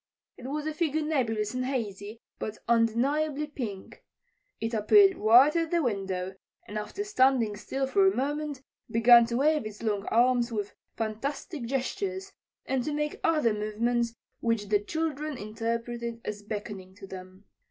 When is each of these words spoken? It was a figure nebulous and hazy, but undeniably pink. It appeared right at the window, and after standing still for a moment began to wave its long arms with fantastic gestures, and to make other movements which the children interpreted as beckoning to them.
It 0.35 0.47
was 0.47 0.65
a 0.65 0.73
figure 0.73 1.03
nebulous 1.03 1.53
and 1.53 1.63
hazy, 1.63 2.21
but 2.39 2.57
undeniably 2.67 3.45
pink. 3.45 4.03
It 4.59 4.73
appeared 4.73 5.15
right 5.15 5.55
at 5.55 5.69
the 5.69 5.83
window, 5.83 6.33
and 6.67 6.75
after 6.79 7.03
standing 7.03 7.55
still 7.55 7.85
for 7.85 8.07
a 8.07 8.15
moment 8.15 8.63
began 8.89 9.27
to 9.27 9.37
wave 9.37 9.63
its 9.67 9.83
long 9.83 10.07
arms 10.07 10.51
with 10.51 10.73
fantastic 10.97 11.65
gestures, 11.67 12.33
and 12.65 12.83
to 12.83 12.91
make 12.93 13.19
other 13.23 13.53
movements 13.53 14.15
which 14.39 14.69
the 14.69 14.79
children 14.79 15.37
interpreted 15.37 16.19
as 16.25 16.41
beckoning 16.41 16.95
to 16.95 17.05
them. 17.05 17.45